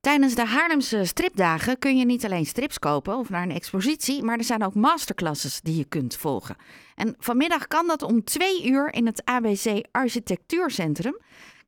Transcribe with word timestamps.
Tijdens 0.00 0.34
de 0.34 0.44
Haarlemse 0.44 1.04
stripdagen 1.04 1.78
kun 1.78 1.96
je 1.96 2.04
niet 2.04 2.24
alleen 2.24 2.44
strips 2.44 2.78
kopen 2.78 3.16
of 3.16 3.30
naar 3.30 3.42
een 3.42 3.50
expositie, 3.50 4.22
maar 4.24 4.36
er 4.36 4.44
zijn 4.44 4.64
ook 4.64 4.74
masterclasses 4.74 5.60
die 5.60 5.76
je 5.76 5.88
kunt 5.88 6.16
volgen. 6.16 6.56
En 6.94 7.14
vanmiddag 7.18 7.66
kan 7.66 7.86
dat 7.86 8.02
om 8.02 8.24
twee 8.24 8.68
uur 8.70 8.94
in 8.94 9.06
het 9.06 9.24
ABC 9.24 9.86
Architectuurcentrum. 9.90 11.18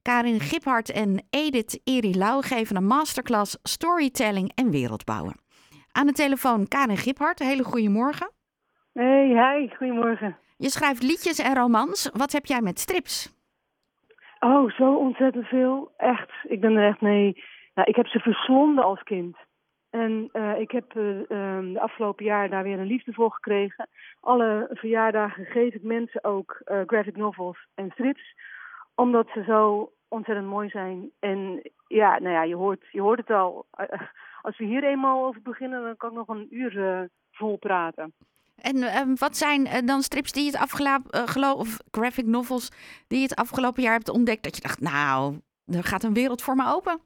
Karin 0.02 0.40
Giphart 0.40 0.92
en 0.92 1.26
Edith 1.30 1.80
Eri 1.84 2.16
Lau 2.16 2.42
geven 2.42 2.76
een 2.76 2.86
masterclass 2.86 3.58
storytelling 3.62 4.52
en 4.54 4.70
wereldbouwen. 4.70 5.34
Aan 5.92 6.06
de 6.06 6.12
telefoon 6.12 6.68
Karin 6.68 6.96
Giphart, 6.96 7.38
hele 7.38 7.64
goede 7.64 7.88
morgen. 7.88 8.30
Hey, 8.92 9.26
hi, 9.26 9.76
goedemorgen. 9.76 10.36
Je 10.56 10.68
schrijft 10.68 11.02
liedjes 11.02 11.38
en 11.38 11.54
romans. 11.54 12.10
Wat 12.12 12.32
heb 12.32 12.46
jij 12.46 12.60
met 12.60 12.78
strips? 12.78 13.40
Oh, 14.40 14.70
zo 14.70 14.94
ontzettend 14.94 15.46
veel. 15.46 15.92
Echt, 15.96 16.30
ik 16.42 16.60
ben 16.60 16.76
er 16.76 16.88
echt 16.88 17.00
mee. 17.00 17.42
Nou, 17.74 17.88
ik 17.88 17.96
heb 17.96 18.06
ze 18.06 18.18
verslonden 18.18 18.84
als 18.84 19.02
kind. 19.02 19.36
En 19.90 20.28
uh, 20.32 20.58
ik 20.58 20.70
heb 20.70 20.94
uh, 20.94 21.04
um, 21.28 21.72
de 21.72 21.80
afgelopen 21.80 22.24
jaar 22.24 22.50
daar 22.50 22.62
weer 22.62 22.78
een 22.78 22.86
liefde 22.86 23.12
voor 23.12 23.32
gekregen. 23.32 23.88
Alle 24.20 24.68
verjaardagen 24.70 25.44
geef 25.44 25.74
ik 25.74 25.82
mensen 25.82 26.24
ook 26.24 26.62
uh, 26.64 26.80
graphic 26.86 27.16
novels 27.16 27.66
en 27.74 27.90
strips. 27.90 28.34
Omdat 28.94 29.28
ze 29.34 29.42
zo 29.42 29.92
ontzettend 30.08 30.48
mooi 30.48 30.68
zijn. 30.68 31.10
En 31.18 31.70
ja, 31.86 32.18
nou 32.18 32.34
ja, 32.34 32.42
je 32.42 32.54
hoort, 32.54 32.84
je 32.90 33.00
hoort 33.00 33.18
het 33.18 33.30
al. 33.30 33.66
Als 34.42 34.58
we 34.58 34.64
hier 34.64 34.84
eenmaal 34.84 35.26
over 35.26 35.42
beginnen, 35.42 35.82
dan 35.82 35.96
kan 35.96 36.10
ik 36.10 36.16
nog 36.16 36.28
een 36.28 36.46
uur 36.50 37.08
vol 37.30 37.56
praten. 37.56 38.14
En 38.56 39.16
wat 39.18 39.36
zijn 39.36 39.86
dan 39.86 40.02
strips 40.02 40.32
die 40.32 40.44
je 40.44 40.50
het 40.50 40.60
afgelopen, 40.60 41.56
of 41.56 41.78
graphic 41.90 42.26
novels 42.26 42.70
die 43.08 43.18
je 43.18 43.24
het 43.24 43.34
afgelopen 43.34 43.82
jaar 43.82 43.92
hebt 43.92 44.08
ontdekt 44.08 44.42
dat 44.42 44.56
je 44.56 44.62
dacht, 44.62 44.80
nou, 44.80 45.40
er 45.66 45.84
gaat 45.84 46.02
een 46.02 46.14
wereld 46.14 46.42
voor 46.42 46.54
me 46.54 46.74
open? 46.74 47.00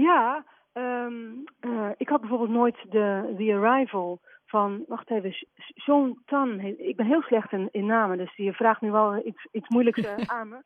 Ja, 0.00 0.44
um, 0.72 1.44
uh, 1.60 1.90
ik 1.96 2.08
had 2.08 2.20
bijvoorbeeld 2.20 2.50
nooit 2.50 2.76
de 2.88 3.34
The 3.36 3.54
Arrival 3.54 4.20
van, 4.46 4.84
wacht 4.88 5.10
even, 5.10 5.46
Sean 5.56 6.22
Tan. 6.24 6.60
Ik 6.60 6.96
ben 6.96 7.06
heel 7.06 7.22
slecht 7.22 7.52
in, 7.52 7.68
in 7.70 7.86
namen, 7.86 8.18
dus 8.18 8.36
je 8.36 8.52
vraagt 8.52 8.80
nu 8.80 8.90
wel 8.90 9.26
iets, 9.26 9.46
iets 9.52 9.68
moeilijks 9.68 9.98
uh, 9.98 10.16
aan 10.38 10.48
me. 10.48 10.60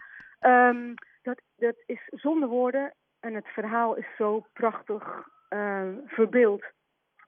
Um, 0.48 0.94
dat, 1.22 1.40
dat 1.56 1.74
is 1.86 2.00
zonder 2.10 2.48
woorden 2.48 2.92
en 3.20 3.34
het 3.34 3.46
verhaal 3.46 3.96
is 3.96 4.06
zo 4.16 4.46
prachtig 4.52 5.28
uh, 5.50 5.88
verbeeld 6.06 6.64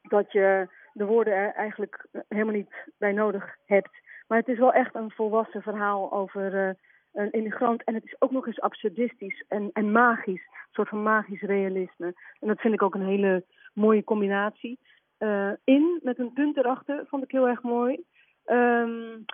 dat 0.02 0.33
je 0.33 0.68
de 0.92 1.05
woorden 1.05 1.34
er 1.34 1.52
eigenlijk 1.52 2.06
helemaal 2.28 2.55
niet 2.55 2.91
bij 2.98 3.12
nodig 3.12 3.56
hebt. 3.66 3.91
Maar 4.27 4.39
het 4.39 4.48
is 4.48 4.58
wel 4.58 4.72
echt 4.72 4.94
een 4.94 5.11
volwassen 5.11 5.62
verhaal 5.62 6.12
over 6.12 6.77
een 7.14 7.30
immigrant. 7.30 7.84
En 7.84 7.94
het 7.94 8.04
is 8.04 8.16
ook 8.18 8.30
nog 8.30 8.46
eens 8.46 8.60
absurdistisch 8.60 9.44
en, 9.48 9.70
en 9.72 9.92
magisch. 9.92 10.46
Een 10.46 10.72
soort 10.72 10.88
van 10.88 11.02
magisch 11.02 11.42
realisme. 11.42 12.14
En 12.40 12.48
dat 12.48 12.60
vind 12.60 12.74
ik 12.74 12.82
ook 12.82 12.94
een 12.94 13.06
hele 13.06 13.44
mooie 13.72 14.04
combinatie. 14.04 14.78
Uh, 15.18 15.52
in, 15.64 16.00
met 16.02 16.18
een 16.18 16.32
punt 16.32 16.56
erachter, 16.56 17.06
vond 17.06 17.24
ik 17.24 17.30
heel 17.30 17.48
erg 17.48 17.62
mooi. 17.62 18.04
Um, 18.44 19.26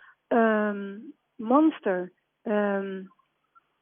Monster. 1.36 2.12
Um, 2.42 3.10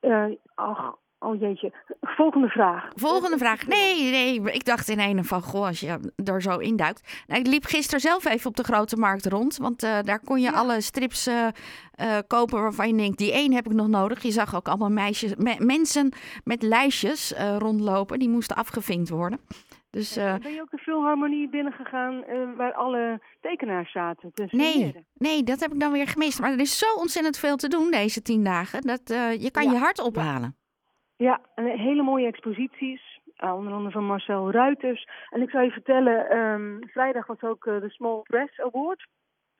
uh, 0.00 0.26
ach, 0.54 0.98
Oh 1.20 1.40
jeetje. 1.40 1.72
Volgende 2.00 2.48
vraag. 2.48 2.88
Volgende 2.94 3.38
vraag. 3.38 3.66
Nee, 3.66 4.10
nee. 4.10 4.52
Ik 4.52 4.64
dacht 4.64 4.88
in 4.88 5.00
een 5.00 5.24
van, 5.24 5.42
goh, 5.42 5.66
als 5.66 5.80
je 5.80 6.12
er 6.24 6.42
zo 6.42 6.58
induikt. 6.58 7.24
Nou, 7.26 7.40
ik 7.40 7.46
liep 7.46 7.64
gisteren 7.64 8.00
zelf 8.00 8.24
even 8.24 8.50
op 8.50 8.56
de 8.56 8.62
grote 8.62 8.96
markt 8.96 9.26
rond. 9.26 9.56
Want 9.56 9.84
uh, 9.84 9.98
daar 10.02 10.20
kon 10.20 10.40
je 10.40 10.50
ja. 10.50 10.56
alle 10.56 10.80
strips 10.80 11.28
uh, 11.28 11.46
uh, 12.00 12.18
kopen 12.26 12.62
waarvan 12.62 12.88
je 12.88 12.96
denkt, 12.96 13.18
die 13.18 13.32
één 13.32 13.52
heb 13.52 13.66
ik 13.66 13.72
nog 13.72 13.88
nodig. 13.88 14.22
Je 14.22 14.30
zag 14.30 14.56
ook 14.56 14.68
allemaal 14.68 14.90
meisjes, 14.90 15.34
me 15.34 15.56
mensen 15.58 16.12
met 16.44 16.62
lijstjes 16.62 17.34
rondlopen. 17.58 18.18
Die 18.18 18.28
moesten 18.28 18.56
afgevinkt 18.56 19.08
worden. 19.08 19.40
Dus, 19.90 20.14
ben 20.14 20.52
je 20.52 20.60
ook 20.60 20.70
de 20.70 20.78
Philharmonie 20.78 21.48
binnengegaan 21.48 22.24
waar 22.56 22.72
alle 22.74 23.20
tekenaars 23.40 23.92
zaten? 23.92 24.32
nee, 24.50 25.06
nee, 25.14 25.42
dat 25.42 25.60
heb 25.60 25.72
ik 25.72 25.80
dan 25.80 25.92
weer 25.92 26.08
gemist. 26.08 26.40
Maar 26.40 26.52
er 26.52 26.60
is 26.60 26.78
zo 26.78 26.94
ontzettend 26.94 27.38
veel 27.38 27.56
te 27.56 27.68
doen 27.68 27.90
deze 27.90 28.22
tien 28.22 28.44
dagen. 28.44 28.82
Dat 28.82 29.00
je 29.40 29.48
kan 29.50 29.64
ja. 29.64 29.72
je 29.72 29.78
hart 29.78 30.00
ophalen. 30.00 30.56
Ja, 31.18 31.40
en 31.54 31.66
hele 31.66 32.02
mooie 32.02 32.26
exposities. 32.26 33.20
Uh, 33.44 33.54
onder 33.54 33.72
andere 33.72 33.92
van 33.92 34.04
Marcel 34.04 34.50
Ruiters. 34.50 35.08
En 35.30 35.42
ik 35.42 35.50
zou 35.50 35.64
je 35.64 35.70
vertellen, 35.70 36.36
um, 36.36 36.88
vrijdag 36.88 37.26
was 37.26 37.42
ook 37.42 37.64
uh, 37.64 37.80
de 37.80 37.90
Small 37.90 38.22
Press 38.22 38.60
Award. 38.60 39.06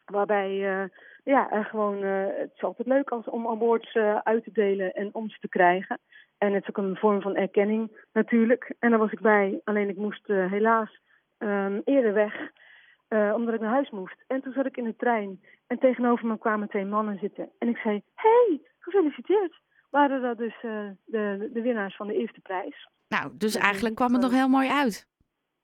Waarbij, 0.05 0.51
uh, 0.51 0.89
ja, 1.25 1.63
gewoon, 1.63 2.03
het 2.03 2.51
is 2.55 2.63
altijd 2.63 2.89
leuk 2.89 3.11
als, 3.11 3.25
om 3.25 3.49
awards 3.49 3.95
uit 4.23 4.45
te 4.45 4.53
delen 4.53 4.93
en 4.93 5.09
om 5.13 5.31
ze 5.31 5.39
te 5.41 5.49
krijgen. 5.49 5.99
En 6.39 6.53
het 6.53 6.63
is 6.63 6.69
ook 6.69 6.77
een 6.77 6.97
vorm 6.97 7.21
van 7.21 7.37
erkenning 7.37 8.07
natuurlijk. 8.13 8.75
En 8.79 8.91
daar 8.91 8.99
was 8.99 9.13
ik 9.13 9.21
bij, 9.21 9.61
alleen 9.65 9.89
ik 9.89 9.97
moest 9.97 10.27
helaas 10.27 11.01
um, 11.39 11.83
eerder 11.85 12.13
weg. 12.13 12.51
omdat 13.35 13.55
ik 13.55 13.61
naar 13.61 13.73
huis 13.73 13.91
moest. 13.91 14.25
En 14.27 14.43
toen 14.43 14.53
zat 14.53 14.67
ik 14.67 14.77
in 14.77 14.85
de 14.85 14.97
trein. 14.97 15.41
En 15.67 15.79
tegenover 15.79 16.27
me 16.27 16.39
kwamen 16.39 16.69
twee 16.69 16.85
mannen 16.85 17.19
zitten. 17.19 17.51
En 17.59 17.69
ik 17.69 17.77
zei, 17.77 18.03
hey, 18.15 18.61
gefeliciteerd 18.79 19.61
waren 19.91 20.23
dat 20.23 20.39
dus 20.39 20.63
uh, 20.63 20.91
de, 21.05 21.51
de 21.53 21.63
winnaars 21.63 21.97
van 21.97 22.07
de 22.07 22.15
eerste 22.15 22.41
prijs. 22.41 22.89
Nou, 23.09 23.31
dus 23.35 23.57
eigenlijk 23.57 23.95
kwam 23.95 24.13
het 24.13 24.23
nog 24.23 24.33
heel 24.33 24.49
mooi 24.49 24.69
uit. 24.69 25.09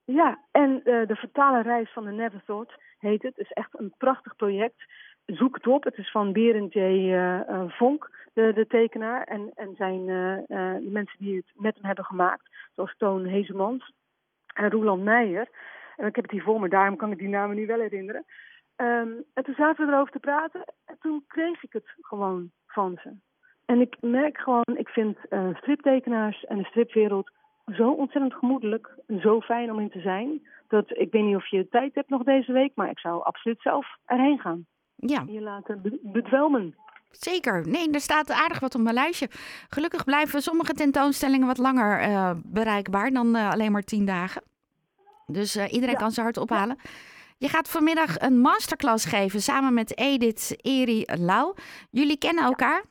Ja, 0.03 0.39
en 0.51 0.81
uh, 0.83 1.07
de 1.07 1.15
vertale 1.15 1.61
reis 1.61 1.93
van 1.93 2.05
de 2.05 2.11
Never 2.11 2.43
Thought 2.45 2.79
heet 2.99 3.21
het. 3.21 3.35
Het 3.35 3.45
is 3.45 3.51
echt 3.51 3.79
een 3.79 3.93
prachtig 3.97 4.35
project. 4.35 4.85
Zoek 5.25 5.55
het 5.55 5.67
op. 5.67 5.83
Het 5.83 5.97
is 5.97 6.11
van 6.11 6.33
Berend 6.33 6.73
J. 6.73 6.79
Uh, 6.79 7.63
Vonk, 7.67 8.29
de, 8.33 8.53
de 8.53 8.67
tekenaar. 8.67 9.23
En, 9.23 9.51
en 9.55 9.75
zijn 9.75 10.05
de 10.05 10.89
mensen 10.91 11.17
die 11.19 11.35
het 11.35 11.51
met 11.53 11.75
hem 11.75 11.85
hebben 11.85 12.05
gemaakt. 12.05 12.49
Zoals 12.75 12.95
Toon 12.97 13.25
Hezemans 13.25 13.93
en 14.53 14.69
Roland 14.69 15.03
Meijer. 15.03 15.49
En 15.95 16.07
ik 16.07 16.15
heb 16.15 16.23
het 16.23 16.33
hier 16.33 16.43
voor 16.43 16.59
me, 16.59 16.69
daarom 16.69 16.95
kan 16.95 17.11
ik 17.11 17.17
die 17.17 17.27
namen 17.27 17.55
nu 17.55 17.65
wel 17.65 17.79
herinneren. 17.79 18.25
Um, 18.75 19.23
en 19.33 19.43
toen 19.43 19.55
zaten 19.55 19.85
we 19.85 19.91
erover 19.91 20.11
te 20.11 20.19
praten. 20.19 20.63
En 20.85 20.97
toen 20.99 21.23
kreeg 21.27 21.63
ik 21.63 21.73
het 21.73 21.93
gewoon 22.01 22.51
van 22.67 22.99
ze. 23.03 23.11
En 23.65 23.81
ik 23.81 23.95
merk 24.01 24.37
gewoon, 24.37 24.75
ik 24.77 24.89
vind 24.89 25.17
uh, 25.29 25.55
striptekenaars 25.55 26.45
en 26.45 26.57
de 26.57 26.63
stripwereld 26.63 27.29
zo 27.73 27.91
ontzettend 27.91 28.33
gemoedelijk, 28.33 28.89
zo 29.19 29.41
fijn 29.41 29.71
om 29.71 29.79
in 29.79 29.89
te 29.89 30.01
zijn. 30.01 30.47
Dat 30.67 30.89
ik 30.89 31.11
weet 31.11 31.23
niet 31.23 31.35
of 31.35 31.47
je 31.47 31.69
tijd 31.69 31.95
hebt 31.95 32.09
nog 32.09 32.23
deze 32.23 32.51
week, 32.51 32.71
maar 32.75 32.89
ik 32.89 32.99
zou 32.99 33.23
absoluut 33.23 33.61
zelf 33.61 33.87
erheen 34.05 34.39
gaan. 34.39 34.65
Ja. 34.95 35.23
Je 35.27 35.41
laten 35.41 35.99
bedwelmen. 36.01 36.75
Zeker. 37.11 37.67
Nee, 37.67 37.91
er 37.91 37.99
staat 37.99 38.31
aardig 38.31 38.59
wat 38.59 38.75
op 38.75 38.81
mijn 38.81 38.95
lijstje. 38.95 39.29
Gelukkig 39.69 40.03
blijven 40.03 40.41
sommige 40.41 40.73
tentoonstellingen 40.73 41.47
wat 41.47 41.57
langer 41.57 42.09
uh, 42.09 42.31
bereikbaar 42.43 43.11
dan 43.11 43.35
uh, 43.35 43.51
alleen 43.51 43.71
maar 43.71 43.83
tien 43.83 44.05
dagen. 44.05 44.41
Dus 45.25 45.55
uh, 45.55 45.73
iedereen 45.73 45.93
ja. 45.93 45.99
kan 45.99 46.11
zijn 46.11 46.25
hart 46.25 46.37
ophalen. 46.37 46.77
Ja. 46.83 46.89
Je 47.37 47.49
gaat 47.49 47.69
vanmiddag 47.69 48.19
een 48.19 48.39
masterclass 48.39 49.05
geven 49.05 49.41
samen 49.41 49.73
met 49.73 49.97
Edith 49.97 50.55
Eri 50.61 51.05
Lau. 51.19 51.53
Jullie 51.89 52.17
kennen 52.17 52.43
elkaar? 52.43 52.83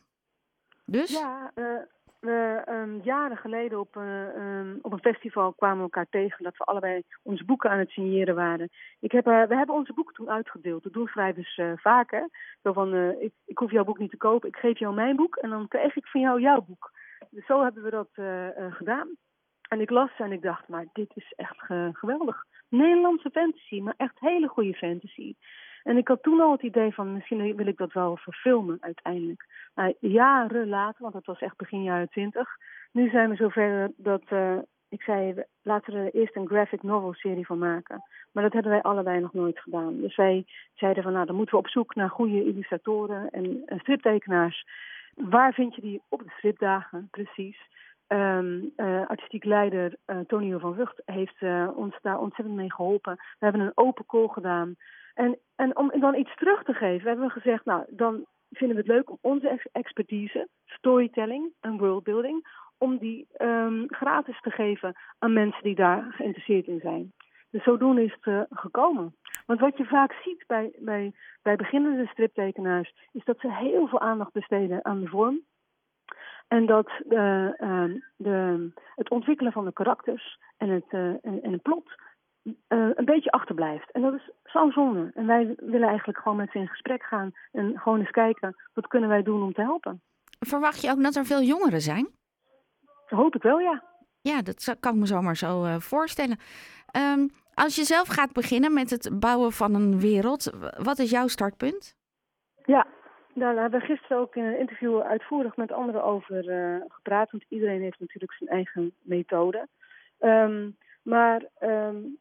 Dus? 0.85 1.19
Ja, 1.19 1.51
uh, 1.55 1.81
we, 2.21 2.63
um, 2.69 3.01
jaren 3.03 3.37
geleden 3.37 3.81
op, 3.81 3.97
uh, 3.97 4.75
op 4.83 4.93
een 4.93 5.13
festival 5.13 5.53
kwamen 5.53 5.77
we 5.77 5.83
elkaar 5.83 6.09
tegen 6.11 6.45
dat 6.45 6.57
we 6.57 6.65
allebei 6.65 7.03
onze 7.23 7.45
boeken 7.45 7.71
aan 7.71 7.79
het 7.79 7.91
signeren 7.91 8.35
waren. 8.35 8.71
Ik 9.01 9.13
heb, 9.13 9.27
uh, 9.27 9.45
we 9.45 9.57
hebben 9.57 9.75
onze 9.75 9.93
boeken 9.93 10.15
toen 10.15 10.31
uitgedeeld. 10.31 10.83
Dat 10.83 10.93
doen 10.93 11.07
schrijvers 11.07 11.61
vaker. 11.75 12.29
Zo 12.63 12.73
van, 12.73 12.95
ik, 12.95 13.33
ik 13.45 13.59
hoef 13.59 13.71
jouw 13.71 13.85
boek 13.85 13.99
niet 13.99 14.11
te 14.11 14.17
kopen, 14.17 14.49
ik 14.49 14.57
geef 14.57 14.79
jou 14.79 14.95
mijn 14.95 15.17
boek 15.17 15.37
en 15.37 15.51
dan 15.51 15.69
krijg 15.69 15.97
ik 15.97 16.07
van 16.07 16.21
jou 16.21 16.41
jouw 16.41 16.61
boek. 16.61 16.93
Dus 17.31 17.47
zo 17.47 17.63
hebben 17.63 17.83
we 17.83 17.91
dat 17.91 18.09
gedaan. 18.75 19.17
En 19.69 19.81
ik 19.81 19.91
las 19.91 20.11
en 20.19 20.33
ik 20.33 20.43
dacht, 20.43 20.69
maar 20.69 20.87
dit 20.93 21.11
is 21.15 21.33
echt 21.37 21.57
geweldig. 21.93 22.45
Nederlandse 22.69 23.31
fantasy, 23.31 23.81
maar 23.81 23.95
echt 23.97 24.21
hele 24.21 24.49
goede 24.49 24.75
fantasy. 24.75 25.35
En 25.85 25.97
ik 25.97 26.09
had 26.09 26.23
toen 26.23 26.41
al 26.41 26.53
het 26.53 26.63
idee 26.63 26.95
van 26.95 27.13
misschien 27.13 27.57
wil 27.57 27.67
ik 27.67 27.77
dat 27.77 27.93
wel 27.93 28.17
verfilmen 28.17 28.77
uiteindelijk. 28.81 29.47
Maar 29.75 29.93
jaren 30.01 30.69
later, 30.69 31.03
want 31.03 31.15
dat 31.15 31.27
was 31.27 31.41
echt 31.41 31.57
begin 31.57 31.83
jaren 31.83 32.09
twintig. 32.09 32.49
Nu 32.93 33.11
zijn 33.11 33.31
we 33.31 33.37
zover 33.37 33.91
dat 33.97 34.23
uh, 34.33 34.59
ik 34.89 35.03
zei, 35.03 35.35
laten 35.63 35.93
we 35.93 35.99
er 35.99 36.15
eerst 36.15 36.37
een 36.37 36.49
graphic 36.49 36.83
novel 36.83 37.15
serie 37.15 37.47
van 37.47 37.59
maken. 37.59 38.03
Maar 38.33 38.43
dat 38.43 38.53
hebben 38.53 38.73
wij 38.73 38.83
allebei 38.83 39.21
nog 39.21 39.33
nooit 39.33 39.59
gedaan. 39.59 40.01
Dus 40.01 40.17
wij 40.17 40.45
zeiden 40.75 41.03
van 41.03 41.13
nou, 41.13 41.27
dan 41.27 41.37
moeten 41.37 41.55
we 41.55 41.61
op 41.61 41.69
zoek 41.69 41.95
naar 41.95 42.11
goede 42.11 42.45
illustratoren 42.45 43.31
en, 43.31 43.63
en 43.67 43.79
striptekenaars. 43.79 44.67
Waar 45.15 45.53
vind 45.53 45.75
je 45.75 45.81
die 45.81 46.03
op 46.09 46.23
de 46.23 46.33
stripdagen, 46.37 47.09
precies? 47.11 47.59
Um, 48.09 48.73
uh, 48.77 49.07
artistiek 49.07 49.45
leider 49.45 49.95
uh, 50.07 50.19
Tonio 50.27 50.59
van 50.59 50.75
Vught 50.75 51.03
heeft 51.05 51.43
ons 51.75 51.99
daar 52.03 52.19
ontzettend 52.19 52.57
mee 52.57 52.73
geholpen. 52.73 53.15
We 53.15 53.45
hebben 53.45 53.61
een 53.61 53.73
open 53.75 54.07
call 54.07 54.29
gedaan. 54.29 54.77
En, 55.15 55.39
en 55.57 55.77
om 55.77 56.01
dan 56.01 56.15
iets 56.15 56.37
terug 56.37 56.63
te 56.63 56.73
geven, 56.73 57.09
hebben 57.09 57.27
we 57.27 57.33
gezegd, 57.33 57.65
nou, 57.65 57.85
dan 57.89 58.25
vinden 58.51 58.77
we 58.77 58.83
het 58.83 58.93
leuk 58.93 59.11
om 59.11 59.19
onze 59.21 59.61
expertise, 59.73 60.49
storytelling 60.65 61.53
en 61.61 61.79
worldbuilding, 61.79 62.47
om 62.79 62.99
die 62.99 63.27
um, 63.39 63.85
gratis 63.89 64.41
te 64.41 64.51
geven 64.51 64.95
aan 65.19 65.33
mensen 65.33 65.63
die 65.63 65.75
daar 65.75 66.13
geïnteresseerd 66.13 66.67
in 66.67 66.81
zijn. 66.81 67.13
Dus 67.51 67.63
zodoende 67.63 68.05
is 68.05 68.13
het 68.13 68.27
uh, 68.27 68.41
gekomen. 68.51 69.17
Want 69.47 69.61
wat 69.61 69.77
je 69.77 69.85
vaak 69.85 70.13
ziet 70.13 70.45
bij, 70.47 70.73
bij, 70.79 71.13
bij 71.43 71.57
beginnende 71.57 72.07
striptekenaars, 72.07 72.95
is 73.13 73.25
dat 73.25 73.41
ze 73.41 73.53
heel 73.53 73.87
veel 73.87 74.01
aandacht 74.01 74.33
besteden 74.33 74.85
aan 74.85 75.01
de 75.01 75.09
vorm. 75.09 75.41
En 76.49 76.67
dat 76.67 76.91
de, 77.05 77.57
uh, 77.61 78.01
de, 78.17 78.71
het 78.95 79.11
ontwikkelen 79.11 79.53
van 79.53 79.65
de 79.65 79.73
karakters 79.73 80.39
en 80.57 80.69
het, 80.69 80.89
en, 80.91 81.21
en 81.43 81.53
het 81.53 81.63
plot 81.63 81.95
een 82.69 83.05
beetje 83.05 83.31
achterblijft. 83.31 83.91
En 83.91 84.03
dat 84.03 84.15
is 84.15 84.31
zo'n 84.45 84.73
zonde. 84.73 85.11
En 85.15 85.27
wij 85.27 85.55
willen 85.57 85.89
eigenlijk 85.89 86.19
gewoon 86.19 86.37
met 86.37 86.51
ze 86.51 86.59
in 86.59 86.69
gesprek 86.69 87.03
gaan 87.03 87.33
en 87.53 87.79
gewoon 87.79 87.99
eens 87.99 88.11
kijken 88.11 88.57
wat 88.75 88.87
kunnen 88.87 89.09
wij 89.09 89.23
doen 89.23 89.43
om 89.43 89.53
te 89.53 89.61
helpen. 89.61 90.03
Verwacht 90.39 90.83
je 90.83 90.91
ook 90.91 91.03
dat 91.03 91.15
er 91.15 91.25
veel 91.25 91.43
jongeren 91.43 91.81
zijn? 91.81 92.09
Hoop 93.07 93.35
ik 93.35 93.43
wel, 93.43 93.59
ja. 93.59 93.83
Ja, 94.21 94.43
dat 94.43 94.77
kan 94.81 94.95
ik 94.95 94.99
me 94.99 95.07
zomaar 95.07 95.37
zo 95.37 95.65
uh, 95.65 95.79
voorstellen. 95.79 96.39
Um, 96.97 97.31
als 97.55 97.77
je 97.77 97.85
zelf 97.85 98.09
gaat 98.09 98.33
beginnen 98.33 98.75
met 98.75 98.91
het 98.91 99.21
bouwen 99.21 99.53
van 99.53 99.75
een 99.75 100.01
wereld, 100.01 100.51
wat 100.83 100.99
is 100.99 101.11
jouw 101.11 101.27
startpunt? 101.27 101.97
Ja, 102.65 102.87
daar 103.35 103.57
hebben 103.57 103.81
we 103.81 103.87
gisteren 103.87 104.19
ook 104.19 104.37
in 104.37 104.45
een 104.45 104.59
interview 104.59 105.01
uitvoerig 105.01 105.57
met 105.57 105.73
anderen 105.73 106.05
over 106.05 106.49
uh, 106.49 106.81
gepraat. 106.89 107.31
Want 107.31 107.45
iedereen 107.49 107.81
heeft 107.81 108.01
natuurlijk 108.01 108.33
zijn 108.33 108.51
eigen 108.51 108.95
methode. 109.03 109.69
Um, 110.21 110.77
maar 111.03 111.45
um, 111.61 112.19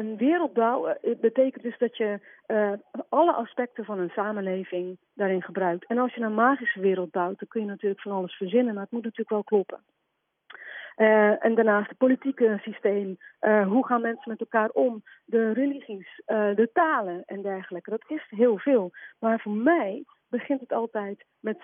een 0.00 0.16
wereld 0.16 0.52
bouwen 0.52 0.98
betekent 1.20 1.62
dus 1.62 1.78
dat 1.78 1.96
je 1.96 2.20
uh, 2.46 2.72
alle 3.08 3.32
aspecten 3.32 3.84
van 3.84 3.98
een 3.98 4.10
samenleving 4.10 4.98
daarin 5.14 5.42
gebruikt. 5.42 5.86
En 5.86 5.98
als 5.98 6.14
je 6.14 6.20
een 6.20 6.34
magische 6.34 6.80
wereld 6.80 7.10
bouwt, 7.10 7.38
dan 7.38 7.48
kun 7.48 7.60
je 7.60 7.66
natuurlijk 7.66 8.00
van 8.00 8.12
alles 8.12 8.36
verzinnen, 8.36 8.74
maar 8.74 8.82
het 8.82 8.92
moet 8.92 9.02
natuurlijk 9.02 9.30
wel 9.30 9.44
kloppen. 9.44 9.80
Uh, 10.96 11.44
en 11.44 11.54
daarnaast 11.54 11.88
het 11.88 11.98
politieke 11.98 12.58
systeem. 12.62 13.18
Hoe 13.66 13.86
gaan 13.86 14.00
mensen 14.00 14.30
met 14.30 14.40
elkaar 14.40 14.70
om? 14.70 15.02
De 15.24 15.52
religies, 15.52 16.22
de 16.26 16.70
talen 16.72 17.22
en 17.26 17.42
dergelijke. 17.42 17.90
Dat 17.90 18.04
is 18.06 18.26
heel 18.28 18.58
veel. 18.58 18.90
Maar 19.18 19.40
voor 19.40 19.52
mij 19.52 20.04
begint 20.28 20.60
het 20.60 20.72
altijd 20.72 21.24
met 21.40 21.58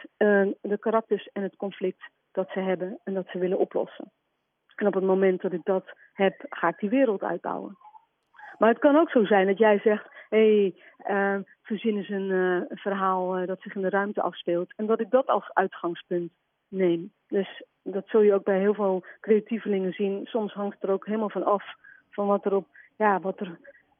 de 0.60 0.78
karakters 0.80 1.28
en 1.32 1.42
het 1.42 1.56
conflict 1.56 2.10
dat 2.32 2.50
ze 2.50 2.60
hebben 2.60 2.98
en 3.04 3.14
dat 3.14 3.26
ze 3.28 3.38
willen 3.38 3.58
oplossen. 3.58 4.12
En 4.74 4.86
op 4.86 4.94
het 4.94 5.04
moment 5.04 5.40
dat 5.40 5.52
ik 5.52 5.64
dat 5.64 5.84
heb, 6.12 6.44
ga 6.48 6.68
ik 6.68 6.78
die 6.78 6.90
wereld 6.90 7.22
uitbouwen. 7.22 7.76
Maar 8.58 8.68
het 8.68 8.78
kan 8.78 8.96
ook 8.96 9.10
zo 9.10 9.24
zijn 9.24 9.46
dat 9.46 9.58
jij 9.58 9.78
zegt: 9.78 10.06
hé, 10.28 10.72
hey, 11.06 11.14
uh, 11.16 11.42
verzin 11.62 11.96
eens 11.96 12.08
een, 12.08 12.30
uh, 12.30 12.54
een 12.68 12.78
verhaal 12.78 13.38
uh, 13.38 13.46
dat 13.46 13.60
zich 13.60 13.74
in 13.74 13.82
de 13.82 13.88
ruimte 13.88 14.22
afspeelt. 14.22 14.72
En 14.76 14.86
dat 14.86 15.00
ik 15.00 15.10
dat 15.10 15.26
als 15.26 15.50
uitgangspunt 15.52 16.32
neem. 16.68 17.12
Dus 17.28 17.62
dat 17.82 18.08
zul 18.08 18.20
je 18.20 18.34
ook 18.34 18.44
bij 18.44 18.58
heel 18.58 18.74
veel 18.74 19.04
creatievelingen 19.20 19.92
zien. 19.92 20.26
Soms 20.26 20.52
hangt 20.52 20.82
er 20.82 20.90
ook 20.90 21.06
helemaal 21.06 21.30
van 21.30 21.44
af 21.44 21.64
van 22.10 22.26
wat 22.26 22.44
er 22.44 22.54
op, 22.54 22.66
ja, 22.96 23.20
wat 23.20 23.40
er, 23.40 23.58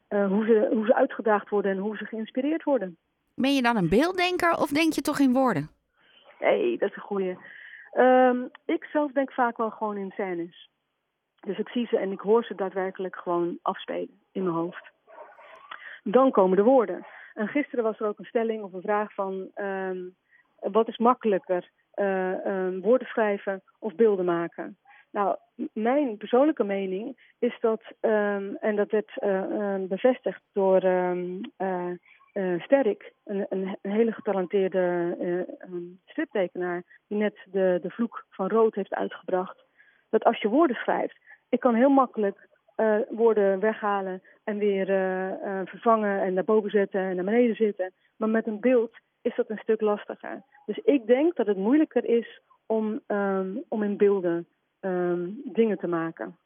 hoe, 0.09 0.45
ze, 0.45 0.69
hoe 0.73 0.87
ze 0.87 0.95
uitgedaagd 0.95 1.49
worden 1.49 1.71
en 1.71 1.79
hoe 1.79 1.97
ze 1.97 2.05
geïnspireerd 2.05 2.63
worden. 2.63 2.97
Ben 3.35 3.55
je 3.55 3.63
dan 3.63 3.77
een 3.77 3.89
beelddenker 3.89 4.57
of 4.59 4.69
denk 4.71 4.93
je 4.93 5.01
toch 5.01 5.19
in 5.19 5.33
woorden? 5.33 5.69
Hé, 6.39 6.47
hey, 6.47 6.77
dat 6.79 6.89
is 6.91 6.97
een 6.97 7.03
goeie. 7.03 7.37
Um, 7.95 8.51
ik 8.65 8.85
zelf 8.85 9.13
denk 9.13 9.33
vaak 9.33 9.57
wel 9.57 9.71
gewoon 9.71 9.97
in 9.97 10.11
scènes. 10.11 10.69
Dus 11.47 11.59
ik 11.59 11.69
zie 11.69 11.87
ze 11.87 11.99
en 11.99 12.13
ik 12.13 12.21
hoor 12.21 12.45
ze 12.45 12.55
daadwerkelijk 12.55 13.17
gewoon 13.17 13.59
afspelen 13.63 14.21
in 14.33 14.43
mijn 14.43 14.55
hoofd. 14.55 14.91
Dan 16.03 16.31
komen 16.31 16.57
de 16.57 16.63
woorden. 16.63 17.07
En 17.35 17.49
gisteren 17.49 17.85
was 17.85 18.01
er 18.01 18.07
ook 18.07 18.19
een 18.19 18.25
stelling 18.25 18.63
of 18.63 18.73
een 18.73 18.83
vraag 18.83 19.15
van... 19.15 19.51
Um, 19.55 20.17
wat 20.61 20.89
is 20.89 20.97
makkelijker, 20.97 21.71
uh, 21.95 22.69
woorden 22.81 23.07
schrijven 23.07 23.63
of 23.79 23.95
beelden 23.95 24.25
maken? 24.25 24.79
Nou, 25.11 25.37
mijn 25.73 26.17
persoonlijke 26.17 26.65
mening 26.65 27.33
is 27.39 27.57
dat, 27.61 27.83
um, 28.01 28.57
en 28.57 28.77
dat 28.77 28.91
werd 28.91 29.11
uh, 29.25 29.75
bevestigd 29.89 30.43
door 30.53 30.85
uh, 30.85 31.91
Sterk, 32.59 33.13
een, 33.25 33.47
een, 33.49 33.77
hele 33.83 34.13
getalenteerde 34.13 35.17
striptekenaar, 36.05 36.83
die 37.07 37.19
net 37.19 37.37
de, 37.45 37.79
de 37.83 37.91
Vloek 37.91 38.25
van 38.31 38.49
Rood 38.49 38.75
heeft 38.75 38.95
uitgebracht, 38.95 39.65
dat 40.11 40.25
als 40.25 40.41
je 40.41 40.49
woorden 40.49 40.77
schrijft, 40.77 41.19
ik 41.49 41.61
kan 41.61 41.75
heel 41.75 41.91
makkelijk 41.91 42.49
uh, 42.77 42.97
woorden 43.09 43.61
weghalen 43.61 44.23
en 44.45 44.59
weer 44.59 44.89
uh, 44.91 45.29
uh, 45.29 45.61
vervangen 45.65 46.23
en 46.23 46.35
daarboven 46.35 46.71
zetten 46.71 47.01
en 47.01 47.15
naar 47.17 47.25
beneden 47.25 47.55
zitten. 47.55 47.93
Maar 48.17 48.29
met 48.29 48.47
een 48.47 48.61
beeld 48.61 48.91
is 49.23 49.35
dat 49.37 49.51
een 49.51 49.59
stuk 49.63 49.81
lastiger. 49.81 50.43
Dus 50.67 50.79
ik 50.79 51.07
denk 51.07 51.37
dat 51.37 51.47
het 51.47 51.57
moeilijker 51.57 52.05
is 52.05 52.41
om, 52.67 53.01
um, 53.07 53.63
om 53.69 53.83
in 53.83 53.97
beelden 53.97 54.47
um, 54.81 55.41
dingen 55.45 55.79
te 55.79 55.87
maken 55.87 56.37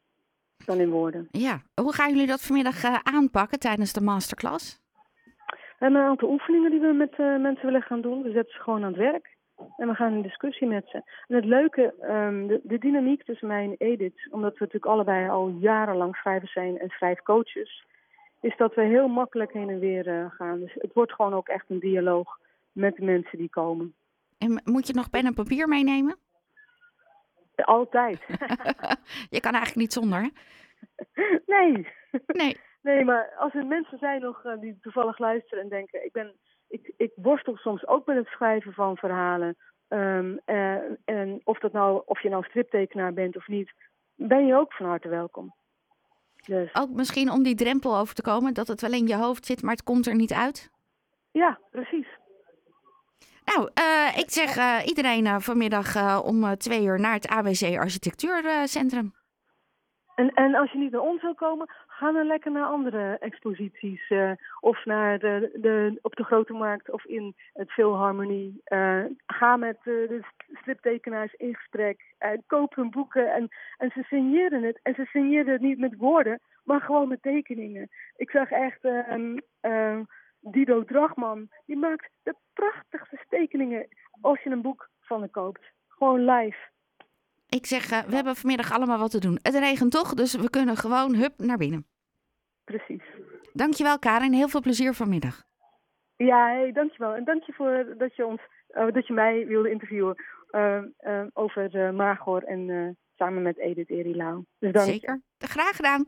dan 0.65 0.79
in 0.79 0.91
woorden. 0.91 1.29
Ja, 1.31 1.63
hoe 1.75 1.93
gaan 1.93 2.11
jullie 2.11 2.27
dat 2.27 2.47
vanmiddag 2.47 3.03
aanpakken 3.03 3.59
tijdens 3.59 3.93
de 3.93 4.01
masterclass? 4.01 4.81
We 5.47 5.87
hebben 5.87 6.01
een 6.01 6.09
aantal 6.09 6.31
oefeningen 6.31 6.71
die 6.71 6.81
we 6.81 6.93
met 6.93 7.19
mensen 7.19 7.65
willen 7.65 7.83
gaan 7.83 8.01
doen. 8.01 8.23
We 8.23 8.31
zetten 8.31 8.55
ze 8.55 8.63
gewoon 8.63 8.85
aan 8.85 8.93
het 8.93 9.01
werk. 9.01 9.39
En 9.77 9.89
we 9.89 9.95
gaan 9.95 10.13
in 10.13 10.23
discussie 10.23 10.67
met 10.67 10.89
ze. 10.89 11.03
En 11.27 11.37
het 11.37 11.45
leuke, 11.45 11.95
um, 12.03 12.47
de, 12.47 12.61
de, 12.63 12.79
dynamiek 12.79 13.23
tussen 13.23 13.49
mij 13.49 13.65
en 13.65 13.75
Edith, 13.79 14.29
omdat 14.31 14.53
we 14.53 14.59
natuurlijk 14.59 14.93
allebei 14.93 15.29
al 15.29 15.49
jarenlang 15.49 16.17
schrijvers 16.17 16.53
zijn 16.53 16.79
en 16.79 16.89
schrijfcoaches, 16.89 17.85
is 18.41 18.57
dat 18.57 18.75
we 18.75 18.83
heel 18.83 19.09
makkelijk 19.09 19.53
heen 19.53 19.69
en 19.69 19.79
weer 19.79 20.07
uh, 20.07 20.31
gaan. 20.31 20.61
Dus 20.61 20.75
het 20.75 20.93
wordt 20.93 21.13
gewoon 21.13 21.35
ook 21.35 21.49
echt 21.49 21.65
een 21.69 21.79
dialoog 21.79 22.39
met 22.73 22.97
de 22.97 23.05
mensen 23.05 23.39
die 23.39 23.51
komen. 23.51 23.95
En 24.39 24.63
moet 24.65 24.87
je 24.87 24.95
nog 24.95 25.11
pen 25.11 25.27
en 25.27 25.35
papier 25.35 25.69
meenemen? 25.69 26.17
Altijd. 27.57 28.21
je 29.37 29.41
kan 29.41 29.53
eigenlijk 29.53 29.77
niet 29.77 29.93
zonder, 29.93 30.21
hè? 30.23 30.29
Nee. 31.47 31.89
Nee. 32.27 32.57
Nee, 32.83 33.05
maar 33.05 33.33
als 33.39 33.55
er 33.55 33.67
mensen 33.67 33.99
zijn 33.99 34.21
nog 34.21 34.45
uh, 34.45 34.61
die 34.61 34.79
toevallig 34.81 35.19
luisteren 35.19 35.65
en 35.65 35.69
denken, 35.69 36.05
ik 36.05 36.13
ben 36.13 36.35
ik, 36.71 36.93
ik 36.97 37.13
worstel 37.15 37.57
soms 37.57 37.87
ook 37.87 38.07
met 38.07 38.17
het 38.17 38.27
schrijven 38.27 38.73
van 38.73 38.97
verhalen. 38.97 39.57
Um, 39.89 40.41
uh, 40.47 40.75
en 41.05 41.41
of, 41.45 41.59
dat 41.59 41.73
nou, 41.73 42.03
of 42.07 42.23
je 42.23 42.29
nou 42.29 42.45
striptekenaar 42.45 43.13
bent 43.13 43.37
of 43.37 43.49
niet, 43.49 43.73
ben 44.15 44.47
je 44.47 44.57
ook 44.57 44.73
van 44.73 44.87
harte 44.87 45.09
welkom. 45.09 45.55
Dus. 46.47 46.75
Ook 46.75 46.91
misschien 46.91 47.31
om 47.31 47.43
die 47.43 47.55
drempel 47.55 47.97
over 47.97 48.15
te 48.15 48.23
komen, 48.23 48.55
dat 48.55 48.69
het 48.69 48.81
wel 48.81 48.93
in 48.93 49.07
je 49.07 49.17
hoofd 49.17 49.47
zit, 49.47 49.63
maar 49.63 49.73
het 49.73 49.83
komt 49.83 50.07
er 50.07 50.15
niet 50.15 50.33
uit? 50.33 50.71
Ja, 51.31 51.59
precies. 51.71 52.07
Nou, 53.45 53.71
uh, 53.81 54.19
ik 54.19 54.31
zeg 54.31 54.57
uh, 54.57 54.87
iedereen 54.87 55.41
vanmiddag 55.41 56.23
om 56.25 56.57
twee 56.57 56.85
uur 56.85 57.01
naar 57.01 57.15
het 57.15 57.29
ABC 57.29 57.77
Architectuurcentrum. 57.79 59.13
En, 60.15 60.31
en 60.35 60.55
als 60.55 60.73
je 60.73 60.79
niet 60.79 60.93
naar 60.93 61.01
ons 61.01 61.23
wil 61.23 61.35
komen, 61.35 61.71
ga 62.01 62.13
dan 62.13 62.27
lekker 62.27 62.51
naar 62.51 62.65
andere 62.65 63.19
exposities. 63.19 64.11
Uh, 64.11 64.33
of 64.61 64.85
naar 64.85 65.19
de, 65.19 65.51
de, 65.55 65.99
op 66.03 66.15
de 66.17 66.25
Grote 66.25 66.53
Markt 66.53 66.91
of 66.91 67.05
in 67.05 67.35
het 67.53 67.71
Philharmonie. 67.71 68.63
Uh, 68.69 69.05
ga 69.27 69.57
met 69.57 69.77
uh, 69.85 70.09
de 70.09 70.21
striptekenaars 70.53 71.35
in 71.35 71.55
gesprek. 71.55 72.15
koop 72.47 72.75
hun 72.75 72.91
boeken 72.91 73.33
en, 73.33 73.49
en 73.79 73.91
ze 73.91 74.03
signeren 74.03 74.63
het. 74.63 74.81
En 74.83 74.95
ze 74.95 75.05
signeren 75.05 75.53
het 75.53 75.61
niet 75.61 75.79
met 75.79 75.97
woorden, 75.97 76.41
maar 76.65 76.81
gewoon 76.81 77.09
met 77.09 77.23
tekeningen. 77.23 77.89
Ik 78.17 78.31
zag 78.31 78.51
echt 78.51 78.85
ehm, 79.61 80.03
Dido 80.41 80.85
Drachman. 80.85 81.49
Die 81.67 81.77
maakt 81.77 82.09
de 82.23 82.35
prachtigste 82.53 83.25
tekeningen 83.29 83.87
als 84.21 84.43
je 84.43 84.51
een 84.51 84.63
boek 84.63 84.89
van 85.01 85.21
hem 85.21 85.31
koopt. 85.31 85.65
Gewoon 85.89 86.25
live. 86.25 86.59
Ik 87.49 87.67
zeg, 87.67 87.89
we 87.89 88.15
hebben 88.15 88.37
vanmiddag 88.37 88.73
allemaal 88.73 88.99
wat 88.99 89.11
te 89.11 89.21
doen. 89.21 89.39
Het 89.43 89.55
regent 89.55 89.91
toch, 89.93 90.15
dus 90.15 90.35
we 90.35 90.51
kunnen 90.51 90.77
gewoon 90.77 91.15
hup 91.15 91.33
naar 91.37 91.57
binnen. 91.57 91.90
Precies. 92.71 93.03
Dankjewel 93.53 93.99
Karin, 93.99 94.33
heel 94.33 94.49
veel 94.49 94.61
plezier 94.61 94.95
vanmiddag. 94.95 95.43
Ja, 96.17 96.47
hey, 96.47 96.73
dankjewel. 96.73 97.15
En 97.15 97.25
dank 97.25 97.43
je 97.43 97.53
voor 97.53 97.95
dat 97.99 98.17
je, 98.17 98.27
ons, 98.27 98.41
uh, 98.71 98.93
dat 98.93 99.07
je 99.07 99.13
mij 99.13 99.47
wilde 99.47 99.71
interviewen 99.71 100.15
uh, 100.51 100.83
over 101.33 101.95
Margor 101.95 102.43
en 102.45 102.97
samen 103.17 103.43
met 103.43 103.59
Edith 103.59 103.91
Erilau. 103.91 104.45
Dus 104.59 104.73
dank 104.73 104.87
Zeker, 104.87 105.21
graag 105.39 105.77
gedaan. 105.77 106.07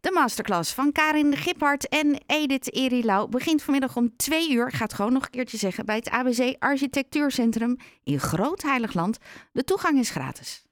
De 0.00 0.10
masterclass 0.12 0.74
van 0.74 0.92
Karin 0.92 1.36
Giphart 1.36 1.88
en 1.88 2.20
Edith 2.26 2.74
Erilau 2.74 3.28
begint 3.28 3.62
vanmiddag 3.62 3.96
om 3.96 4.16
twee 4.16 4.52
uur. 4.52 4.70
Gaat 4.70 4.94
gewoon 4.94 5.12
nog 5.12 5.24
een 5.24 5.30
keertje 5.30 5.56
zeggen 5.56 5.86
bij 5.86 5.96
het 5.96 6.10
ABC 6.10 6.56
Architectuurcentrum 6.58 7.76
in 8.04 8.18
Groot 8.18 8.62
Heiligland. 8.62 9.18
De 9.52 9.64
toegang 9.64 9.98
is 9.98 10.10
gratis. 10.10 10.67